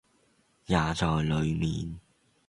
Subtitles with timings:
[0.65, 1.99] 也在裏面，